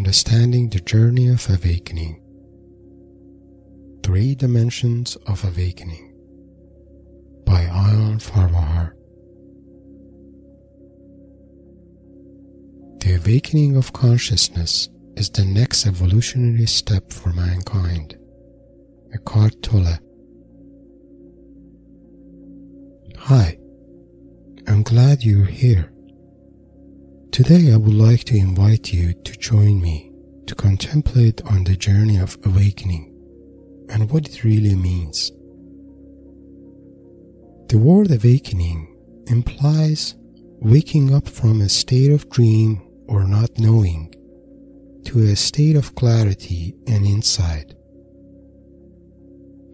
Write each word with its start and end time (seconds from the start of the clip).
Understanding 0.00 0.70
the 0.70 0.80
Journey 0.80 1.28
of 1.28 1.46
Awakening. 1.50 2.22
Three 4.02 4.34
Dimensions 4.34 5.14
of 5.26 5.44
Awakening 5.44 6.14
by 7.44 7.64
Ayan 7.66 8.18
Farwahar. 8.18 8.92
The 13.00 13.16
awakening 13.16 13.76
of 13.76 13.92
consciousness 13.92 14.88
is 15.16 15.28
the 15.28 15.44
next 15.44 15.86
evolutionary 15.86 16.64
step 16.64 17.12
for 17.12 17.34
mankind. 17.34 18.16
Eckhart 19.12 19.62
Tolle. 19.62 19.98
Hi, 23.18 23.58
I'm 24.66 24.82
glad 24.82 25.22
you're 25.22 25.44
here. 25.44 25.92
Today 27.32 27.72
I 27.72 27.76
would 27.76 27.94
like 27.94 28.24
to 28.24 28.36
invite 28.36 28.92
you 28.92 29.12
to 29.12 29.32
join 29.38 29.80
me 29.80 30.12
to 30.46 30.54
contemplate 30.56 31.40
on 31.46 31.62
the 31.62 31.76
journey 31.76 32.18
of 32.18 32.36
awakening 32.44 33.14
and 33.88 34.10
what 34.10 34.28
it 34.28 34.42
really 34.42 34.74
means. 34.74 35.30
The 37.68 37.78
word 37.78 38.10
awakening 38.10 38.96
implies 39.28 40.16
waking 40.58 41.14
up 41.14 41.28
from 41.28 41.60
a 41.60 41.68
state 41.68 42.10
of 42.10 42.28
dream 42.30 42.82
or 43.06 43.22
not 43.22 43.60
knowing 43.60 44.12
to 45.04 45.20
a 45.20 45.36
state 45.36 45.76
of 45.76 45.94
clarity 45.94 46.74
and 46.88 47.06
insight. 47.06 47.74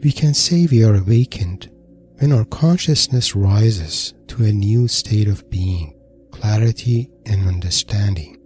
We 0.05 0.13
can 0.13 0.35
say 0.35 0.69
we 0.71 0.85
are 0.85 0.95
awakened 0.95 1.71
when 2.19 2.33
our 2.33 2.45
consciousness 2.45 3.35
rises 3.35 4.13
to 4.29 4.45
a 4.45 4.53
new 4.53 4.89
state 4.89 5.27
of 5.27 5.49
being 5.49 5.96
clarity, 6.41 7.11
and 7.27 7.49
understanding. 7.49 8.37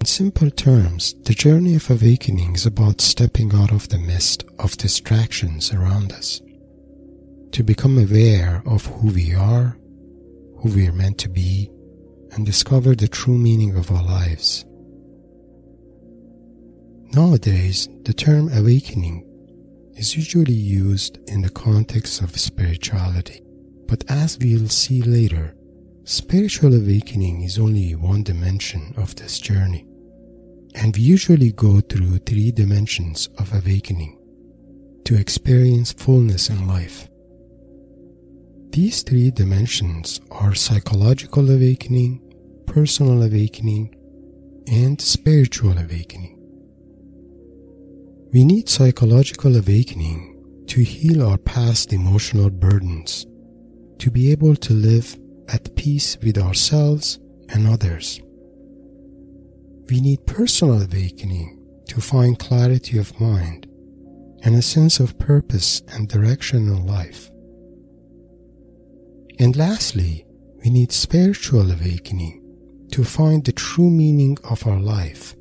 In 0.00 0.06
simple 0.06 0.50
terms, 0.50 1.14
the 1.24 1.34
journey 1.34 1.74
of 1.74 1.90
awakening 1.90 2.54
is 2.54 2.64
about 2.64 3.00
stepping 3.00 3.54
out 3.54 3.70
of 3.72 3.88
the 3.88 3.98
mist 3.98 4.44
of 4.58 4.76
distractions 4.78 5.72
around 5.72 6.12
us 6.12 6.40
to 7.52 7.62
become 7.62 7.98
aware 7.98 8.62
of 8.64 8.86
who 8.86 9.08
we 9.08 9.34
are, 9.34 9.76
who 10.60 10.70
we 10.74 10.86
are 10.86 10.92
meant 10.92 11.18
to 11.18 11.28
be, 11.28 11.70
and 12.32 12.46
discover 12.46 12.94
the 12.94 13.08
true 13.08 13.36
meaning 13.36 13.76
of 13.76 13.90
our 13.90 14.02
lives. 14.02 14.64
Nowadays, 17.12 17.88
the 18.04 18.14
term 18.14 18.50
awakening 18.52 19.26
is 19.96 20.16
usually 20.16 20.54
used 20.54 21.18
in 21.28 21.42
the 21.42 21.50
context 21.50 22.22
of 22.22 22.38
spirituality, 22.38 23.42
but 23.86 24.04
as 24.08 24.38
we'll 24.38 24.68
see 24.68 25.02
later, 25.02 25.54
Spiritual 26.04 26.74
awakening 26.74 27.42
is 27.42 27.58
only 27.58 27.94
one 27.94 28.22
dimension 28.22 28.94
of 28.96 29.14
this 29.16 29.38
journey, 29.38 29.86
and 30.74 30.96
we 30.96 31.02
usually 31.02 31.52
go 31.52 31.80
through 31.80 32.18
three 32.18 32.50
dimensions 32.50 33.28
of 33.38 33.52
awakening 33.52 34.18
to 35.04 35.16
experience 35.16 35.92
fullness 35.92 36.48
in 36.48 36.66
life. 36.66 37.08
These 38.70 39.02
three 39.02 39.30
dimensions 39.30 40.20
are 40.30 40.54
psychological 40.54 41.50
awakening, 41.50 42.20
personal 42.66 43.22
awakening, 43.22 43.94
and 44.68 45.00
spiritual 45.00 45.76
awakening. 45.76 46.36
We 48.32 48.44
need 48.44 48.68
psychological 48.68 49.56
awakening 49.56 50.64
to 50.68 50.82
heal 50.82 51.26
our 51.26 51.38
past 51.38 51.92
emotional 51.92 52.48
burdens, 52.48 53.26
to 53.98 54.10
be 54.10 54.30
able 54.30 54.54
to 54.56 54.72
live 54.72 55.18
at 55.52 55.74
peace 55.76 56.16
with 56.22 56.38
ourselves 56.38 57.18
and 57.48 57.66
others. 57.66 58.20
We 59.88 60.00
need 60.00 60.26
personal 60.26 60.82
awakening 60.82 61.58
to 61.88 62.00
find 62.00 62.38
clarity 62.38 62.98
of 62.98 63.18
mind 63.20 63.66
and 64.42 64.54
a 64.54 64.62
sense 64.62 65.00
of 65.00 65.18
purpose 65.18 65.82
and 65.88 66.08
direction 66.08 66.68
in 66.68 66.86
life. 66.86 67.30
And 69.38 69.56
lastly, 69.56 70.26
we 70.62 70.70
need 70.70 70.92
spiritual 70.92 71.72
awakening 71.72 72.36
to 72.92 73.04
find 73.04 73.44
the 73.44 73.52
true 73.52 73.90
meaning 73.90 74.38
of 74.44 74.66
our 74.66 74.78
life 74.78 75.34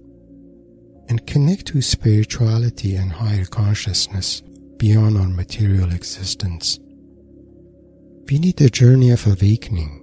and 1.08 1.26
connect 1.28 1.68
to 1.68 1.82
spirituality 1.82 2.96
and 2.96 3.12
higher 3.12 3.46
consciousness 3.46 4.42
beyond 4.78 5.18
our 5.18 5.28
material 5.28 5.92
existence. 5.92 6.80
We 8.30 8.40
need 8.40 8.62
a 8.62 8.70
journey 8.70 9.12
of 9.12 9.26
awakening 9.28 9.99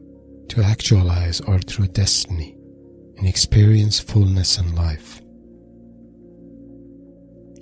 to 0.49 0.63
actualize 0.63 1.41
our 1.43 1.59
true 1.59 1.89
destiny 1.89 2.57
and 3.17 3.27
experience 3.27 3.99
fullness 3.99 4.59
in 4.59 4.75
life. 4.75 5.21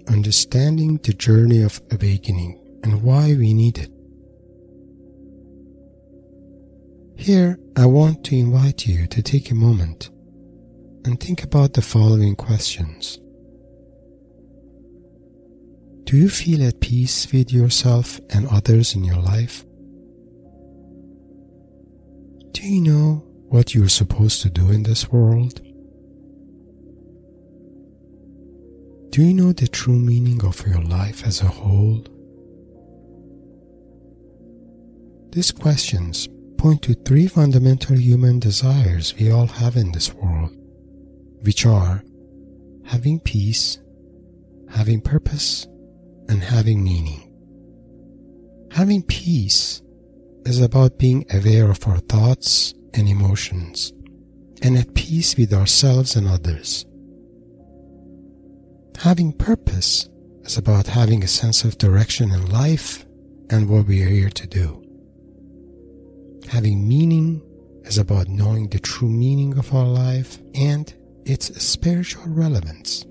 Understanding 0.09 0.99
the 1.03 1.15
journey 1.15 1.63
of 1.63 1.81
awakening 1.91 2.61
and 2.83 3.03
why 3.03 3.35
we 3.35 3.55
need 3.55 3.79
it. 3.79 3.91
Here, 7.17 7.59
I 7.77 7.87
want 7.87 8.25
to 8.25 8.37
invite 8.37 8.87
you 8.87 9.07
to 9.07 9.23
take 9.23 9.51
a 9.51 9.55
moment 9.55 10.11
and 11.05 11.19
think 11.19 11.43
about 11.43 11.75
the 11.75 11.83
following 11.83 12.37
questions. 12.37 13.19
Do 16.05 16.19
you 16.19 16.29
feel 16.29 16.67
at 16.67 16.81
peace 16.81 17.33
with 17.33 17.53
yourself 17.53 18.21
and 18.31 18.47
others 18.49 18.95
in 18.95 19.05
your 19.05 19.17
life? 19.17 19.65
Do 22.65 22.71
you 22.71 22.81
know 22.81 23.23
what 23.51 23.75
you're 23.75 23.91
supposed 23.91 24.41
to 24.41 24.49
do 24.49 24.71
in 24.71 24.85
this 24.85 25.13
world? 25.13 25.61
Do 29.11 29.23
you 29.23 29.35
know 29.35 29.53
the 29.53 29.69
true 29.69 29.99
meaning 29.99 30.43
of 30.43 30.67
your 30.67 30.81
life 30.81 31.27
as 31.27 31.43
a 31.43 31.47
whole? 31.47 32.07
These 35.29 35.51
questions 35.53 36.27
point 36.57 36.81
to 36.85 36.95
three 36.95 37.27
fundamental 37.27 37.99
human 37.99 38.39
desires 38.39 39.15
we 39.21 39.31
all 39.31 39.47
have 39.47 39.77
in 39.77 39.93
this 39.93 40.15
world, 40.15 40.57
which 41.43 41.67
are 41.67 42.03
having 42.87 43.21
peace, 43.21 43.79
having 44.71 45.03
purpose, 45.03 45.67
and 46.31 46.43
having 46.43 46.83
meaning. 46.83 47.31
Having 48.71 49.03
peace 49.03 49.83
is 50.45 50.61
about 50.61 50.99
being 50.99 51.25
aware 51.33 51.71
of 51.71 51.87
our 51.87 51.99
thoughts 51.99 52.75
and 52.93 53.09
emotions 53.09 53.93
and 54.63 54.77
at 54.77 54.95
peace 54.95 55.37
with 55.37 55.53
ourselves 55.53 56.17
and 56.17 56.29
others. 56.29 56.87
Having 58.99 59.33
purpose 59.35 60.09
is 60.43 60.57
about 60.57 60.87
having 60.87 61.23
a 61.23 61.29
sense 61.29 61.65
of 61.65 61.79
direction 61.79 62.31
in 62.31 62.51
life 62.51 63.05
and 63.51 63.69
what 63.69 63.87
we 63.87 64.03
are 64.03 64.09
here 64.09 64.31
to 64.31 64.47
do. 64.47 64.81
Having 66.49 66.87
meaning 66.87 67.43
is 67.85 67.99
about 67.99 68.29
knowing 68.29 68.69
the 68.69 68.79
true 68.79 69.09
meaning 69.09 69.59
of 69.59 69.75
our 69.75 69.87
life 69.87 70.39
and 70.55 70.95
its 71.25 71.63
spiritual 71.63 72.25
relevance. 72.27 73.05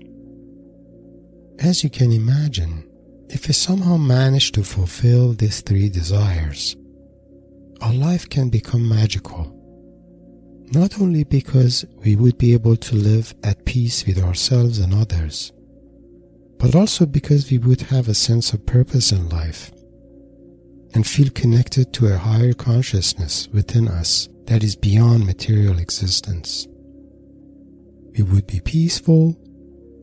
As 1.58 1.84
you 1.84 1.90
can 1.90 2.12
imagine, 2.12 2.88
if 3.28 3.46
we 3.48 3.54
somehow 3.54 3.96
manage 3.96 4.52
to 4.52 4.64
fulfill 4.64 5.32
these 5.32 5.60
three 5.60 5.88
desires, 5.88 6.76
our 7.84 7.92
life 7.92 8.30
can 8.30 8.48
become 8.48 8.88
magical. 8.88 9.52
Not 10.72 10.98
only 11.02 11.22
because 11.22 11.84
we 11.98 12.16
would 12.16 12.38
be 12.38 12.54
able 12.54 12.76
to 12.76 12.96
live 12.96 13.34
at 13.44 13.66
peace 13.66 14.06
with 14.06 14.18
ourselves 14.18 14.78
and 14.78 14.94
others, 14.94 15.52
but 16.58 16.74
also 16.74 17.04
because 17.04 17.50
we 17.50 17.58
would 17.58 17.82
have 17.82 18.08
a 18.08 18.14
sense 18.14 18.54
of 18.54 18.64
purpose 18.64 19.12
in 19.12 19.28
life 19.28 19.70
and 20.94 21.06
feel 21.06 21.28
connected 21.30 21.92
to 21.92 22.06
a 22.06 22.16
higher 22.16 22.54
consciousness 22.54 23.48
within 23.52 23.86
us 23.86 24.30
that 24.46 24.64
is 24.64 24.76
beyond 24.76 25.26
material 25.26 25.78
existence. 25.78 26.66
We 28.16 28.22
would 28.22 28.46
be 28.46 28.60
peaceful, 28.60 29.36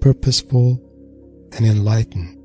purposeful, 0.02 0.80
and 1.54 1.66
enlightened. 1.66 2.38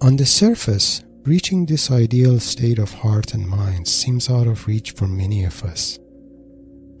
On 0.00 0.16
the 0.16 0.26
surface, 0.26 1.02
Reaching 1.26 1.66
this 1.66 1.90
ideal 1.90 2.38
state 2.38 2.78
of 2.78 2.92
heart 2.92 3.34
and 3.34 3.48
mind 3.48 3.88
seems 3.88 4.30
out 4.30 4.46
of 4.46 4.68
reach 4.68 4.92
for 4.92 5.08
many 5.08 5.42
of 5.42 5.64
us. 5.64 5.98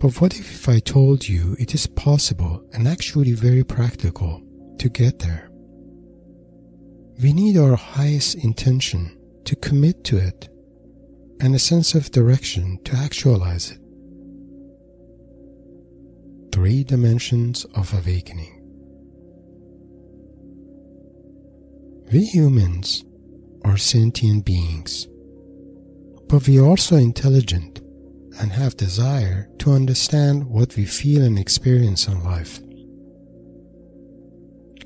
But 0.00 0.20
what 0.20 0.36
if 0.36 0.68
I 0.68 0.80
told 0.80 1.28
you 1.28 1.54
it 1.60 1.74
is 1.74 1.86
possible 1.86 2.68
and 2.72 2.88
actually 2.88 3.34
very 3.34 3.62
practical 3.62 4.42
to 4.80 4.88
get 4.88 5.20
there? 5.20 5.48
We 7.22 7.32
need 7.32 7.56
our 7.56 7.76
highest 7.76 8.34
intention 8.34 9.16
to 9.44 9.54
commit 9.54 10.02
to 10.06 10.16
it 10.16 10.48
and 11.40 11.54
a 11.54 11.60
sense 11.60 11.94
of 11.94 12.10
direction 12.10 12.80
to 12.82 12.96
actualize 12.96 13.70
it. 13.70 13.78
Three 16.52 16.82
dimensions 16.82 17.64
of 17.76 17.94
awakening. 17.94 18.54
We 22.12 22.24
humans 22.24 23.04
are 23.66 23.76
sentient 23.76 24.44
beings, 24.44 25.08
but 26.28 26.46
we 26.46 26.58
are 26.58 26.64
also 26.64 26.96
intelligent 26.96 27.80
and 28.40 28.52
have 28.52 28.76
desire 28.76 29.48
to 29.58 29.72
understand 29.72 30.44
what 30.44 30.76
we 30.76 30.84
feel 30.84 31.22
and 31.24 31.38
experience 31.38 32.06
in 32.06 32.22
life. 32.22 32.60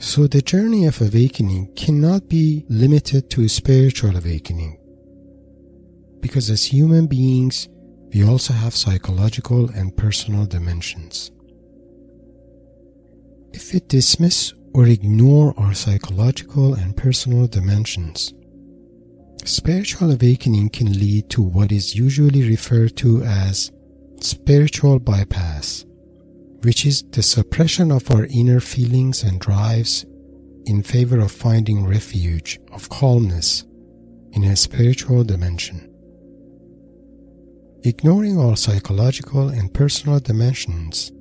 So 0.00 0.26
the 0.26 0.40
journey 0.40 0.86
of 0.86 1.02
awakening 1.02 1.74
cannot 1.76 2.28
be 2.28 2.64
limited 2.70 3.28
to 3.30 3.44
a 3.44 3.48
spiritual 3.50 4.16
awakening. 4.16 4.78
Because 6.20 6.48
as 6.48 6.64
human 6.64 7.06
beings, 7.06 7.68
we 8.14 8.24
also 8.24 8.54
have 8.54 8.74
psychological 8.74 9.68
and 9.70 9.94
personal 9.94 10.46
dimensions. 10.46 11.30
If 13.52 13.74
we 13.74 13.80
dismiss 13.80 14.54
or 14.72 14.86
ignore 14.86 15.52
our 15.58 15.74
psychological 15.74 16.74
and 16.74 16.96
personal 16.96 17.46
dimensions, 17.46 18.32
spiritual 19.48 20.12
awakening 20.12 20.69
can 20.70 20.92
lead 20.92 21.28
to 21.31 21.42
what 21.42 21.72
is 21.72 21.94
usually 21.94 22.48
referred 22.48 22.96
to 22.96 23.22
as 23.22 23.70
spiritual 24.20 24.98
bypass 24.98 25.84
which 26.62 26.84
is 26.84 27.02
the 27.10 27.22
suppression 27.22 27.90
of 27.90 28.10
our 28.10 28.26
inner 28.26 28.60
feelings 28.60 29.22
and 29.22 29.40
drives 29.40 30.04
in 30.66 30.82
favor 30.82 31.19
of 31.20 31.32
finding 31.32 31.87
refuge 31.87 32.60
of 32.72 32.88
calmness 32.90 33.64
in 34.32 34.44
a 34.44 34.56
spiritual 34.56 35.25
dimension. 35.25 35.87
Ignoring 37.82 38.38
our 38.38 38.56
psychological 38.56 39.48
and 39.48 39.72
personal 39.72 40.20
dimensions 40.20 41.12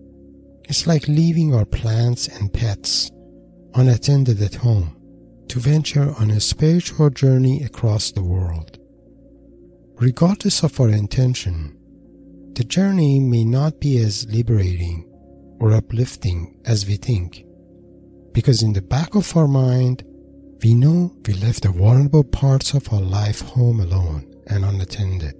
is 0.67 0.85
like 0.85 1.07
leaving 1.07 1.55
our 1.55 1.65
plants 1.65 2.27
and 2.27 2.51
pets 2.51 3.09
unattended 3.75 4.41
at 4.41 4.55
home 4.55 4.98
to 5.49 5.59
venture 5.59 6.13
on 6.19 6.31
a 6.31 6.39
spiritual 6.39 7.09
journey 7.09 7.63
across 7.63 8.11
the 8.11 8.23
world. 8.23 8.77
Regardless 9.95 10.63
of 10.63 10.79
our 10.79 10.89
intention, 10.89 11.75
the 12.53 12.63
journey 12.63 13.19
may 13.19 13.43
not 13.43 13.79
be 13.79 13.97
as 13.99 14.27
liberating 14.29 15.05
or 15.59 15.73
uplifting 15.73 16.55
as 16.65 16.85
we 16.85 16.95
think. 16.95 17.45
Because 18.31 18.61
in 18.61 18.73
the 18.73 18.81
back 18.81 19.15
of 19.15 19.35
our 19.35 19.47
mind, 19.47 20.03
we 20.63 20.73
know 20.73 21.15
we 21.25 21.33
left 21.33 21.63
the 21.63 21.69
vulnerable 21.69 22.23
parts 22.23 22.73
of 22.73 22.91
our 22.93 23.01
life 23.01 23.41
home 23.41 23.79
alone 23.79 24.31
and 24.47 24.63
unattended. 24.63 25.33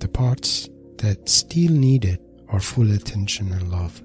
The 0.00 0.08
parts 0.08 0.68
that 0.98 1.28
still 1.28 1.72
needed 1.72 2.18
our 2.48 2.60
full 2.60 2.92
attention 2.92 3.52
and 3.52 3.70
love. 3.70 4.02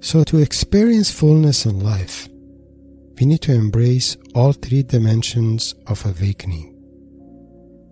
So 0.00 0.24
to 0.24 0.38
experience 0.38 1.10
fullness 1.10 1.66
in 1.66 1.80
life, 1.80 2.28
we 3.22 3.26
need 3.26 3.40
to 3.40 3.54
embrace 3.54 4.16
all 4.34 4.52
three 4.52 4.82
dimensions 4.82 5.76
of 5.86 6.04
awakening. 6.04 6.74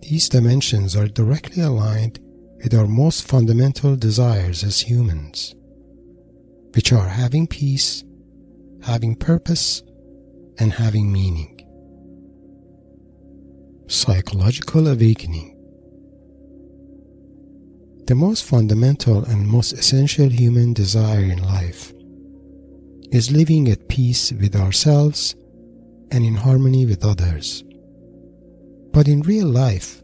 These 0.03 0.29
dimensions 0.29 0.97
are 0.97 1.07
directly 1.07 1.63
aligned 1.63 2.19
with 2.57 2.75
our 2.75 2.89
most 2.89 3.29
fundamental 3.29 3.95
desires 3.95 4.65
as 4.65 4.81
humans, 4.81 5.55
which 6.75 6.93
are 6.93 7.07
having 7.07 7.47
peace, 7.47 8.03
having 8.83 9.15
purpose, 9.15 9.85
and 10.59 10.73
having 10.73 11.13
meaning. 11.13 11.61
Psychological 13.87 14.89
awakening. 14.89 15.57
The 18.09 18.17
most 18.17 18.43
fundamental 18.43 19.25
and 19.27 19.47
most 19.47 19.75
essential 19.75 20.29
human 20.29 20.73
desire 20.73 21.23
in 21.23 21.41
life 21.41 21.93
is 23.13 23.33
living 23.33 23.69
at 23.69 23.89
peace 23.89 24.33
with 24.33 24.55
ourselves 24.55 25.35
and 26.11 26.25
in 26.25 26.35
harmony 26.35 26.87
with 26.87 27.05
others. 27.05 27.65
But 28.93 29.09
in 29.09 29.23
real 29.23 29.47
life, 29.47 30.03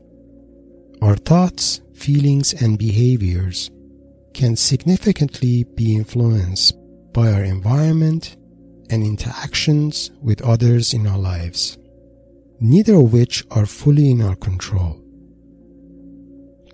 our 1.02 1.16
thoughts, 1.16 1.80
feelings, 1.94 2.52
and 2.54 2.78
behaviors 2.78 3.70
can 4.34 4.56
significantly 4.56 5.64
be 5.64 5.96
influenced 5.96 6.76
by 7.12 7.32
our 7.32 7.42
environment 7.42 8.36
and 8.90 9.02
interactions 9.02 10.10
with 10.20 10.42
others 10.42 10.94
in 10.94 11.06
our 11.06 11.18
lives, 11.18 11.78
neither 12.60 12.94
of 12.94 13.12
which 13.12 13.44
are 13.50 13.66
fully 13.66 14.10
in 14.10 14.22
our 14.22 14.36
control. 14.36 15.02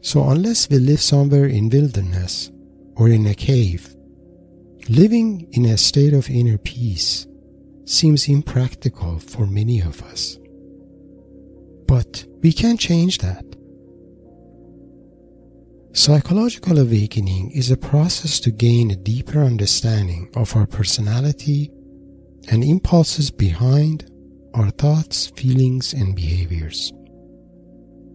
So 0.02 0.28
unless 0.28 0.68
we 0.68 0.78
live 0.78 1.00
somewhere 1.00 1.46
in 1.46 1.68
wilderness 1.68 2.50
or 2.96 3.08
in 3.08 3.26
a 3.26 3.34
cave, 3.34 3.94
living 4.88 5.48
in 5.52 5.64
a 5.66 5.76
state 5.76 6.14
of 6.14 6.28
inner 6.30 6.58
peace 6.58 7.26
seems 7.84 8.28
impractical 8.28 9.18
for 9.18 9.46
many 9.46 9.80
of 9.80 10.02
us. 10.02 10.38
But 11.86 12.24
we 12.42 12.52
can 12.52 12.76
change 12.76 13.18
that. 13.18 13.44
Psychological 15.94 16.78
awakening 16.78 17.50
is 17.50 17.70
a 17.70 17.76
process 17.76 18.40
to 18.40 18.50
gain 18.50 18.90
a 18.90 18.96
deeper 18.96 19.40
understanding 19.40 20.30
of 20.34 20.56
our 20.56 20.66
personality 20.66 21.70
and 22.50 22.64
impulses 22.64 23.30
behind 23.30 24.10
our 24.54 24.70
thoughts, 24.70 25.26
feelings, 25.36 25.92
and 25.92 26.16
behaviors. 26.16 26.92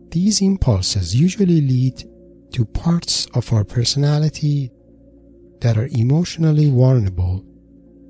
These 0.09 0.41
impulses 0.41 1.15
usually 1.15 1.61
lead 1.61 2.03
to 2.53 2.65
parts 2.65 3.27
of 3.35 3.51
our 3.53 3.63
personality 3.63 4.71
that 5.61 5.77
are 5.77 5.89
emotionally 5.91 6.69
vulnerable, 6.69 7.45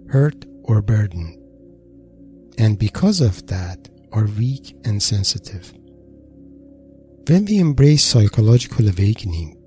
hurt, 0.09 0.45
or 0.63 0.81
burdened, 0.81 1.37
and 2.57 2.77
because 2.77 3.21
of 3.21 3.45
that 3.47 3.89
are 4.11 4.25
weak 4.25 4.75
and 4.83 5.01
sensitive. 5.01 5.73
When 7.27 7.45
we 7.45 7.59
embrace 7.59 8.03
psychological 8.03 8.87
awakening, 8.87 9.57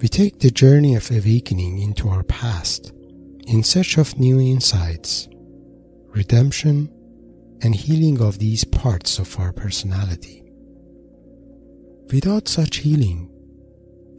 we 0.00 0.08
take 0.08 0.38
the 0.38 0.50
journey 0.50 0.94
of 0.94 1.10
awakening 1.10 1.78
into 1.80 2.08
our 2.08 2.22
past 2.22 2.92
in 3.46 3.62
search 3.62 3.98
of 3.98 4.18
new 4.18 4.40
insights, 4.40 5.28
redemption, 6.08 6.88
and 7.62 7.74
healing 7.74 8.22
of 8.22 8.38
these 8.38 8.64
parts 8.64 9.18
of 9.18 9.38
our 9.38 9.52
personality. 9.52 10.42
Without 12.12 12.48
such 12.48 12.78
healing, 12.78 13.28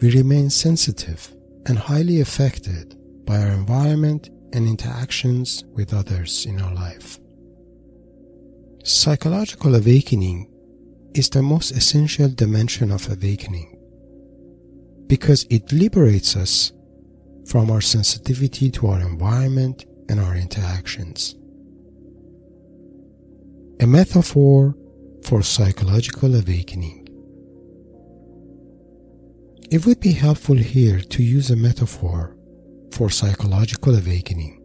we 0.01 0.11
remain 0.11 0.49
sensitive 0.49 1.33
and 1.65 1.77
highly 1.77 2.21
affected 2.21 2.95
by 3.31 3.41
our 3.43 3.53
environment 3.53 4.27
and 4.51 4.67
interactions 4.67 5.63
with 5.71 5.93
others 5.93 6.45
in 6.45 6.59
our 6.59 6.73
life. 6.73 7.17
Psychological 8.83 9.73
awakening 9.73 10.51
is 11.15 11.29
the 11.29 11.41
most 11.41 11.71
essential 11.71 12.27
dimension 12.27 12.91
of 12.91 13.09
awakening 13.09 13.77
because 15.07 15.45
it 15.49 15.71
liberates 15.71 16.35
us 16.35 16.73
from 17.47 17.71
our 17.71 17.79
sensitivity 17.79 18.69
to 18.69 18.87
our 18.87 18.99
environment 18.99 19.85
and 20.09 20.19
our 20.19 20.35
interactions. 20.35 21.35
A 23.79 23.87
metaphor 23.87 24.75
for 25.23 25.41
psychological 25.41 26.35
awakening. 26.35 27.07
It 29.71 29.85
would 29.85 30.01
be 30.01 30.11
helpful 30.11 30.57
here 30.57 30.99
to 30.99 31.23
use 31.23 31.49
a 31.49 31.55
metaphor 31.55 32.35
for 33.01 33.09
psychological 33.09 33.95
awakening. 33.95 34.61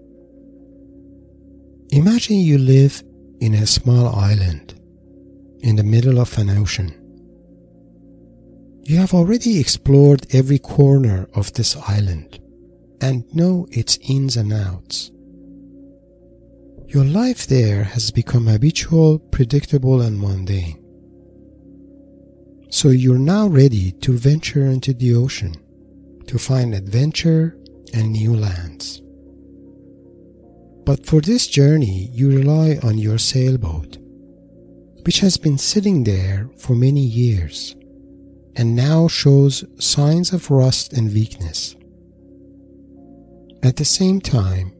Imagine 1.88 2.36
you 2.36 2.58
live 2.58 3.02
in 3.40 3.54
a 3.54 3.66
small 3.66 4.14
island 4.14 4.78
in 5.60 5.76
the 5.76 5.82
middle 5.82 6.20
of 6.20 6.36
an 6.36 6.50
ocean. 6.50 6.92
You 8.82 8.98
have 8.98 9.14
already 9.14 9.58
explored 9.58 10.26
every 10.34 10.58
corner 10.58 11.30
of 11.32 11.54
this 11.54 11.78
island 11.88 12.38
and 13.00 13.24
know 13.34 13.66
its 13.70 13.98
ins 14.06 14.36
and 14.36 14.52
outs. 14.52 15.10
Your 16.88 17.06
life 17.06 17.46
there 17.46 17.84
has 17.84 18.10
become 18.10 18.48
habitual, 18.48 19.18
predictable, 19.18 20.02
and 20.02 20.20
mundane. 20.20 20.78
So 22.68 22.90
you're 22.90 23.18
now 23.34 23.46
ready 23.46 23.92
to 23.92 24.12
venture 24.18 24.66
into 24.66 24.92
the 24.92 25.14
ocean 25.14 25.54
to 26.26 26.38
find 26.38 26.74
adventure 26.74 27.56
and 27.96 28.12
new 28.12 28.36
lands. 28.36 29.02
But 30.84 31.04
for 31.06 31.20
this 31.20 31.48
journey, 31.48 32.10
you 32.12 32.30
rely 32.30 32.78
on 32.82 32.98
your 32.98 33.18
sailboat, 33.18 33.98
which 35.04 35.20
has 35.20 35.36
been 35.36 35.58
sitting 35.58 36.04
there 36.04 36.48
for 36.58 36.76
many 36.76 37.00
years 37.00 37.74
and 38.56 38.74
now 38.74 39.06
shows 39.06 39.64
signs 39.78 40.32
of 40.32 40.50
rust 40.50 40.92
and 40.92 41.12
weakness. 41.12 41.76
At 43.62 43.76
the 43.76 43.84
same 43.84 44.20
time, 44.20 44.72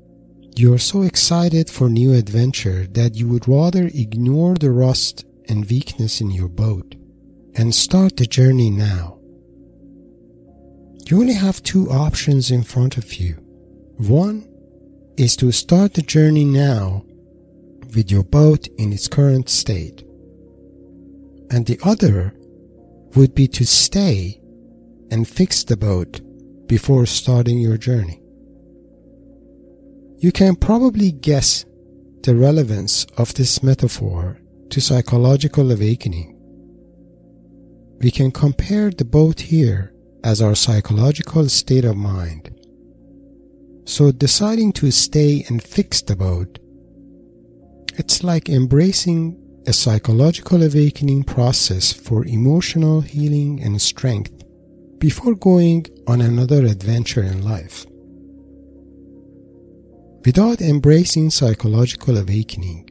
you 0.57 0.73
are 0.73 0.79
so 0.79 1.03
excited 1.03 1.69
for 1.69 1.91
new 1.91 2.15
adventure 2.15 2.87
that 2.93 3.15
you 3.15 3.29
would 3.29 3.47
rather 3.47 3.91
ignore 3.93 4.55
the 4.55 4.71
rust 4.71 5.25
and 5.49 5.69
weakness 5.69 6.21
in 6.21 6.31
your 6.31 6.49
boat 6.49 6.95
and 7.55 7.75
start 7.75 8.17
the 8.17 8.27
journey 8.27 8.71
now. 8.71 9.16
You 11.09 11.21
only 11.21 11.35
have 11.35 11.63
two 11.63 11.89
options 11.89 12.51
in 12.51 12.65
front 12.65 12.97
of 12.97 13.15
you. 13.15 13.35
One 13.97 14.49
is 15.17 15.37
to 15.37 15.53
start 15.53 15.95
the 15.95 16.03
journey 16.03 16.45
now 16.45 17.05
with 17.95 18.11
your 18.11 18.25
boat 18.25 18.67
in 18.77 18.93
its 18.93 19.07
current 19.07 19.49
state. 19.49 20.03
And 21.49 21.65
the 21.65 21.79
other 21.85 22.35
would 23.15 23.37
be 23.37 23.47
to 23.49 23.65
stay 23.65 24.41
and 25.13 25.29
fix 25.29 25.63
the 25.63 25.77
boat 25.77 26.21
before 26.67 27.07
starting 27.07 27.61
your 27.61 27.77
journey. 27.77 28.21
You 30.19 30.33
can 30.33 30.57
probably 30.57 31.13
guess 31.13 31.65
the 32.25 32.35
relevance 32.35 33.07
of 33.17 33.33
this 33.35 33.63
metaphor 33.63 34.41
to 34.71 34.81
psychological 34.81 35.71
awakening. 35.71 36.37
We 38.01 38.11
can 38.11 38.33
compare 38.33 38.91
the 38.91 39.05
boat 39.05 39.41
here 39.41 39.93
as 40.27 40.43
our 40.43 40.57
psychological 40.57 41.49
state 41.49 41.85
of 41.85 41.97
mind. 41.97 42.51
So 43.85 44.11
deciding 44.11 44.73
to 44.73 44.91
stay 44.91 45.45
and 45.49 45.63
fix 45.63 46.03
the 46.03 46.17
boat, 46.17 46.59
it's 47.95 48.25
like 48.25 48.49
embracing 48.49 49.41
a 49.69 49.73
psychological 49.73 50.65
awakening 50.65 51.23
process 51.23 51.93
for 51.93 52.27
emotional 52.27 53.03
healing 53.03 53.63
and 53.63 53.81
strength 53.81 54.33
before 54.99 55.37
going 55.37 55.87
on 56.09 56.21
another 56.21 56.67
adventure 56.67 57.23
in 57.23 57.43
life. 57.43 57.87
Without 60.25 60.61
embracing 60.61 61.31
psychological 61.31 62.19
awakening, 62.19 62.91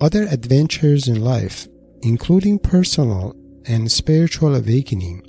other 0.00 0.24
adventures 0.24 1.06
in 1.06 1.20
life, 1.20 1.68
including 2.02 2.58
personal 2.58 3.36
and 3.68 3.92
spiritual 3.92 4.56
awakening, 4.56 5.22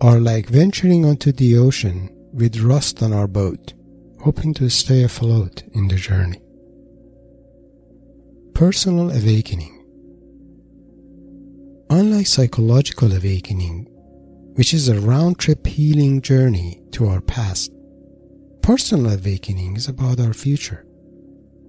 are 0.00 0.20
like 0.20 0.46
venturing 0.46 1.04
onto 1.04 1.32
the 1.32 1.56
ocean 1.56 2.10
with 2.32 2.60
rust 2.60 3.02
on 3.02 3.12
our 3.12 3.26
boat, 3.26 3.72
hoping 4.20 4.52
to 4.54 4.68
stay 4.68 5.02
afloat 5.02 5.62
in 5.72 5.88
the 5.88 5.96
journey. 5.96 6.42
Personal 8.52 9.10
awakening. 9.10 9.72
Unlike 11.88 12.26
psychological 12.26 13.12
awakening, 13.12 13.86
which 14.54 14.74
is 14.74 14.88
a 14.88 15.00
round 15.00 15.38
trip 15.38 15.66
healing 15.66 16.20
journey 16.20 16.82
to 16.92 17.06
our 17.06 17.20
past, 17.20 17.72
personal 18.62 19.12
awakening 19.12 19.76
is 19.76 19.88
about 19.88 20.20
our 20.20 20.34
future 20.34 20.84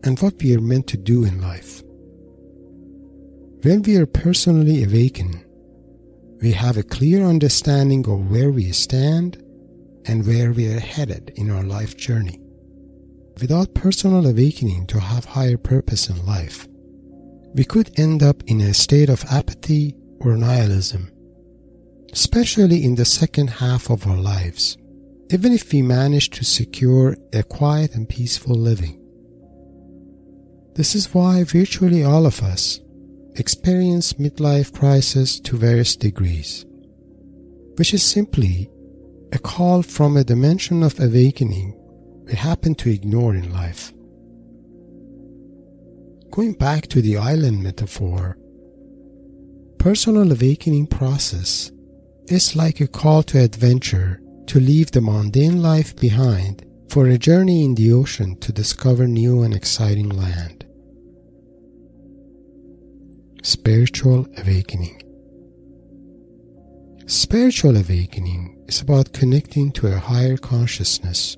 and 0.04 0.20
what 0.20 0.42
we 0.42 0.56
are 0.56 0.62
meant 0.62 0.88
to 0.88 0.98
do 0.98 1.24
in 1.24 1.42
life. 1.42 1.82
When 3.64 3.82
we 3.84 3.98
are 3.98 4.06
personally 4.06 4.84
awakened, 4.84 5.44
we 6.42 6.52
have 6.52 6.78
a 6.78 6.84
clear 6.84 7.26
understanding 7.26 8.08
of 8.08 8.30
where 8.30 8.52
we 8.52 8.72
stand 8.72 9.38
and 10.06 10.26
where 10.26 10.52
we 10.52 10.72
are 10.72 10.80
headed 10.80 11.32
in 11.36 11.50
our 11.50 11.64
life 11.64 11.98
journey. 11.98 12.40
Without 13.42 13.74
personal 13.74 14.26
awakening 14.26 14.88
to 14.88 15.00
have 15.00 15.26
higher 15.26 15.58
purpose 15.58 16.10
in 16.10 16.26
life, 16.26 16.68
we 17.54 17.64
could 17.64 18.00
end 18.00 18.22
up 18.22 18.44
in 18.46 18.62
a 18.62 18.74
state 18.74 19.10
of 19.10 19.24
apathy 19.32 19.96
or 20.20 20.36
nihilism, 20.38 21.12
especially 22.14 22.84
in 22.84 22.96
the 22.96 23.06
second 23.06 23.50
half 23.50 23.90
of 23.90 24.06
our 24.08 24.18
lives, 24.18 24.78
even 25.32 25.54
if 25.54 25.72
we 25.72 25.82
manage 25.82 26.30
to 26.30 26.46
secure 26.46 27.16
a 27.34 27.44
quiet 27.44 27.96
and 27.96 28.08
peaceful 28.08 28.56
living. 28.56 29.02
This 30.76 30.94
is 30.94 31.14
why 31.14 31.44
virtually 31.44 32.04
all 32.04 32.28
of 32.28 32.42
us 32.44 32.80
experience 33.40 34.14
midlife 34.14 34.74
crisis 34.74 35.40
to 35.42 35.58
various 35.58 35.96
degrees, 35.96 36.66
which 37.78 37.94
is 37.94 38.04
simply 38.04 38.70
a 39.32 39.40
call 39.40 39.84
from 39.84 40.18
a 40.18 40.24
dimension 40.24 40.84
of 40.84 41.00
awakening 41.00 41.74
we 42.26 42.34
happen 42.34 42.76
to 42.76 42.90
ignore 42.90 43.36
in 43.36 43.54
life. 43.54 43.94
Going 46.32 46.54
back 46.54 46.88
to 46.88 47.02
the 47.02 47.18
island 47.18 47.64
metaphor, 47.64 48.38
personal 49.78 50.32
awakening 50.32 50.88
process 50.88 51.72
is 52.28 52.56
like 52.56 52.82
a 52.82 52.88
call 52.88 53.24
to 53.24 53.40
adventure 53.40 54.20
to 54.48 54.60
leave 54.60 54.92
the 54.92 55.02
mundane 55.02 55.62
life 55.62 55.96
behind 55.96 56.66
for 56.90 57.08
a 57.08 57.18
journey 57.18 57.64
in 57.64 57.76
the 57.76 57.94
ocean 57.94 58.38
to 58.40 58.52
discover 58.52 59.08
new 59.08 59.44
and 59.44 59.54
exciting 59.54 60.10
land. 60.10 60.57
Spiritual 63.48 64.28
awakening. 64.40 65.02
Spiritual 67.06 67.78
awakening 67.78 68.62
is 68.68 68.82
about 68.82 69.14
connecting 69.14 69.72
to 69.72 69.88
a 69.88 69.98
higher 69.98 70.36
consciousness 70.36 71.38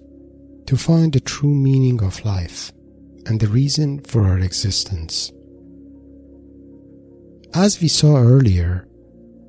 to 0.65 0.75
find 0.75 1.13
the 1.13 1.19
true 1.19 1.53
meaning 1.53 2.03
of 2.03 2.25
life 2.25 2.71
and 3.27 3.39
the 3.39 3.47
reason 3.47 3.99
for 3.99 4.23
our 4.23 4.39
existence. 4.39 5.31
As 7.53 7.79
we 7.79 7.87
saw 7.87 8.17
earlier, 8.17 8.87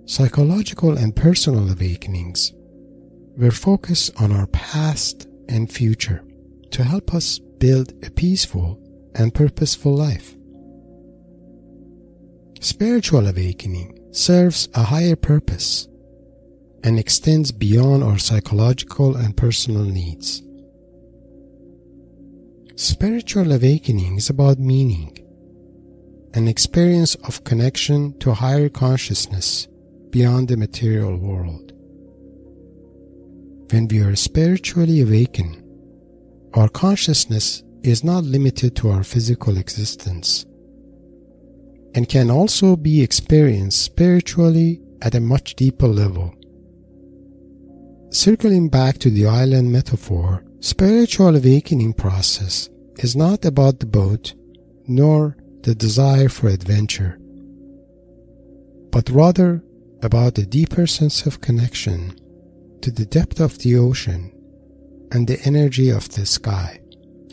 psychological 0.04 0.98
and 0.98 1.16
personal 1.16 1.72
awakenings 1.72 2.52
were 3.38 3.52
focused 3.52 4.10
on 4.20 4.32
our 4.32 4.48
past 4.48 5.26
and 5.48 5.72
future 5.72 6.22
to 6.72 6.84
help 6.84 7.14
us 7.14 7.38
build 7.38 7.94
a 8.04 8.10
peaceful 8.10 8.78
and 9.14 9.32
purposeful 9.32 9.96
life. 9.96 10.36
Spiritual 12.62 13.26
awakening 13.26 13.98
serves 14.12 14.68
a 14.74 14.82
higher 14.82 15.16
purpose 15.16 15.88
and 16.84 16.98
extends 16.98 17.52
beyond 17.52 18.04
our 18.04 18.18
psychological 18.18 19.16
and 19.16 19.34
personal 19.34 19.84
needs. 19.84 20.42
Spiritual 22.76 23.50
awakening 23.50 24.18
is 24.18 24.28
about 24.28 24.58
meaning, 24.58 25.16
an 26.34 26.48
experience 26.48 27.14
of 27.26 27.44
connection 27.44 28.18
to 28.18 28.34
higher 28.34 28.68
consciousness 28.68 29.66
beyond 30.10 30.48
the 30.48 30.58
material 30.58 31.16
world. 31.16 31.72
When 33.72 33.88
we 33.88 34.00
are 34.02 34.14
spiritually 34.16 35.00
awakened, 35.00 35.64
our 36.52 36.68
consciousness 36.68 37.62
is 37.82 38.04
not 38.04 38.24
limited 38.24 38.76
to 38.76 38.90
our 38.90 39.02
physical 39.02 39.56
existence 39.56 40.44
and 41.94 42.08
can 42.08 42.30
also 42.30 42.76
be 42.76 43.02
experienced 43.02 43.82
spiritually 43.82 44.80
at 45.02 45.14
a 45.14 45.20
much 45.20 45.56
deeper 45.56 45.88
level. 45.88 46.34
Circling 48.10 48.68
back 48.68 48.98
to 48.98 49.10
the 49.10 49.26
island 49.26 49.72
metaphor, 49.72 50.44
Spiritual 50.62 51.36
awakening 51.36 51.94
process 51.94 52.68
is 52.98 53.16
not 53.16 53.46
about 53.46 53.80
the 53.80 53.86
boat 53.86 54.34
nor 54.86 55.34
the 55.62 55.74
desire 55.74 56.28
for 56.28 56.48
adventure, 56.50 57.18
but 58.90 59.08
rather 59.08 59.64
about 60.02 60.36
a 60.36 60.44
deeper 60.44 60.86
sense 60.86 61.24
of 61.24 61.40
connection 61.40 62.14
to 62.82 62.90
the 62.90 63.06
depth 63.06 63.40
of 63.40 63.56
the 63.60 63.74
ocean 63.74 64.30
and 65.12 65.26
the 65.26 65.40
energy 65.46 65.88
of 65.88 66.10
the 66.10 66.26
sky, 66.26 66.78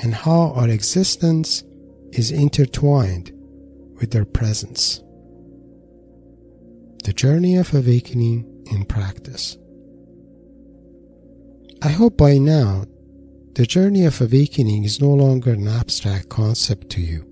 and 0.01 0.13
how 0.13 0.53
our 0.53 0.69
existence 0.69 1.65
is 2.13 2.31
intertwined 2.31 3.33
with 3.99 4.11
their 4.11 4.25
presence. 4.25 5.01
The 7.03 7.13
journey 7.13 7.55
of 7.57 7.73
awakening 7.73 8.65
in 8.71 8.85
practice. 8.85 9.57
I 11.81 11.89
hope 11.89 12.17
by 12.17 12.37
now 12.37 12.85
the 13.53 13.65
journey 13.65 14.05
of 14.05 14.19
awakening 14.21 14.83
is 14.83 15.01
no 15.01 15.09
longer 15.09 15.53
an 15.53 15.67
abstract 15.67 16.29
concept 16.29 16.89
to 16.91 17.01
you. 17.01 17.23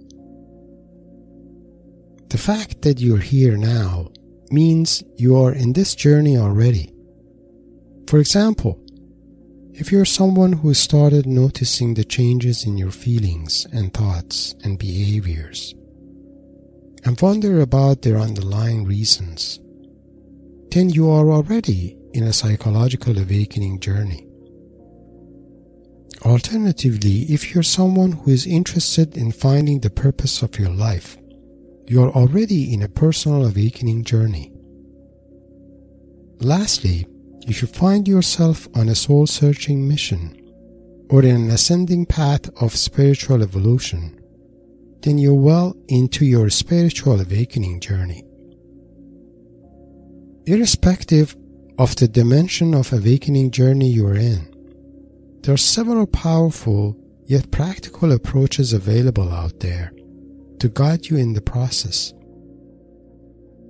The 2.30 2.38
fact 2.38 2.82
that 2.82 3.00
you're 3.00 3.18
here 3.18 3.58
now 3.58 4.12
means 4.52 5.04
you 5.18 5.36
are 5.38 5.54
in 5.54 5.74
this 5.74 5.96
journey 5.96 6.38
already. 6.38 6.94
For 8.08 8.20
example, 8.20 8.82
if 9.74 9.92
you're 9.92 10.06
someone 10.06 10.54
who 10.54 10.74
started 10.74 11.26
noticing 11.26 11.94
the 11.94 12.06
changes 12.06 12.66
in 12.66 12.78
your 12.78 12.92
feelings 12.92 13.68
and 13.74 13.94
thoughts 13.94 14.56
and 14.64 14.80
behaviors 14.80 15.76
and 17.06 17.22
wonder 17.22 17.62
about 17.62 18.02
their 18.02 18.18
underlying 18.18 18.84
reasons, 18.84 19.60
then 20.72 20.90
you 20.90 21.10
are 21.10 21.32
already 21.32 21.98
in 22.14 22.24
a 22.24 22.34
psychological 22.34 23.18
awakening 23.18 23.80
journey. 23.80 24.28
Alternatively, 26.24 27.24
if 27.30 27.54
you're 27.54 27.64
someone 27.64 28.14
who 28.14 28.32
is 28.32 28.48
interested 28.48 29.16
in 29.16 29.32
finding 29.32 29.80
the 29.80 29.90
purpose 29.92 30.42
of 30.42 30.58
your 30.58 30.72
life, 30.72 31.18
you're 31.88 32.10
already 32.10 32.74
in 32.74 32.82
a 32.82 32.90
personal 32.90 33.46
awakening 33.46 34.04
journey. 34.04 34.52
Lastly, 36.40 37.06
if 37.48 37.62
you 37.62 37.68
find 37.68 38.08
yourself 38.08 38.68
on 38.76 38.90
a 38.90 38.96
soul 38.96 39.28
searching 39.28 39.88
mission 39.88 40.42
or 41.12 41.22
in 41.22 41.36
an 41.36 41.52
ascending 41.52 42.08
path 42.08 42.50
of 42.60 42.76
spiritual 42.76 43.44
evolution, 43.44 44.20
then 45.06 45.20
you're 45.20 45.36
well 45.36 45.76
into 45.88 46.26
your 46.26 46.50
spiritual 46.50 47.22
awakening 47.22 47.80
journey. 47.80 48.24
Irrespective 50.48 51.36
of 51.78 51.96
the 51.96 52.08
dimension 52.08 52.74
of 52.74 52.92
awakening 52.92 53.52
journey 53.52 53.88
you're 53.88 54.16
in, 54.16 54.52
there 55.44 55.54
are 55.54 55.58
several 55.58 56.08
powerful 56.08 56.98
yet 57.28 57.52
practical 57.52 58.12
approaches 58.14 58.74
available 58.74 59.32
out 59.32 59.60
there 59.60 59.94
to 60.60 60.70
guide 60.70 61.06
you 61.06 61.18
in 61.18 61.34
the 61.34 61.42
process. 61.42 62.12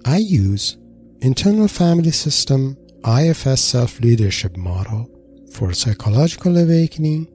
I 0.05 0.17
use 0.17 0.77
internal 1.19 1.67
family 1.67 2.11
system 2.11 2.77
IFS 3.05 3.59
self 3.59 3.99
leadership 3.99 4.55
model 4.55 5.09
for 5.51 5.73
psychological 5.73 6.57
awakening, 6.57 7.27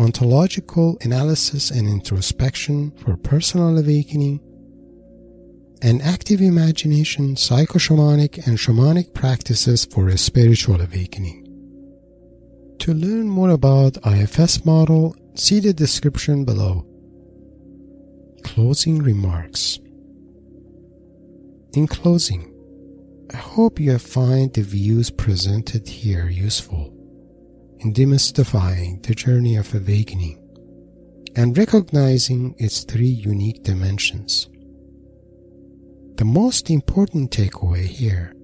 ontological 0.00 0.96
analysis 1.02 1.70
and 1.70 1.86
introspection 1.86 2.90
for 2.92 3.16
personal 3.18 3.76
awakening, 3.76 4.40
and 5.82 6.00
active 6.00 6.40
imagination, 6.40 7.34
psychoshamanic, 7.34 8.46
and 8.46 8.56
shamanic 8.56 9.12
practices 9.12 9.84
for 9.84 10.08
a 10.08 10.16
spiritual 10.16 10.80
awakening. 10.80 11.46
To 12.80 12.94
learn 12.94 13.28
more 13.28 13.50
about 13.50 13.98
IFS 14.06 14.64
model, 14.64 15.14
see 15.34 15.60
the 15.60 15.74
description 15.74 16.46
below. 16.46 16.86
Closing 18.42 19.00
remarks. 19.00 19.78
In 21.74 21.86
closing, 21.86 22.54
I 23.34 23.36
hope 23.36 23.78
you 23.78 23.98
find 23.98 24.52
the 24.52 24.62
views 24.62 25.10
presented 25.10 25.86
here 25.86 26.28
useful 26.28 26.96
in 27.80 27.92
demystifying 27.92 29.02
the 29.06 29.14
journey 29.14 29.56
of 29.56 29.74
awakening 29.74 30.36
and 31.36 31.56
recognizing 31.56 32.54
its 32.58 32.84
three 32.84 33.08
unique 33.08 33.62
dimensions. 33.62 34.48
The 36.16 36.24
most 36.24 36.70
important 36.70 37.30
takeaway 37.30 37.86
here 37.86 38.34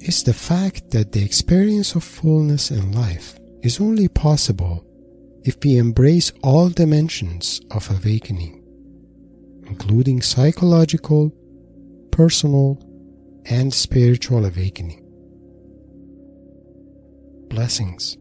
is 0.00 0.22
the 0.22 0.34
fact 0.34 0.90
that 0.90 1.12
the 1.12 1.24
experience 1.24 1.94
of 1.94 2.04
fullness 2.04 2.70
in 2.70 2.92
life 2.92 3.36
is 3.62 3.80
only 3.80 4.08
possible 4.08 4.84
if 5.42 5.56
we 5.64 5.78
embrace 5.78 6.32
all 6.42 6.68
dimensions 6.68 7.60
of 7.70 7.90
awakening, 7.90 8.62
including 9.66 10.22
psychological, 10.22 11.32
personal, 12.10 12.78
and 13.46 13.72
spiritual 13.72 14.44
awakening. 14.44 15.00
Blessings. 17.48 18.16